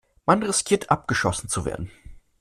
Man 0.25 0.41
riskiert, 0.41 0.89
abgeschossen 0.89 1.47
zu 1.47 1.63
werden. 1.63 1.91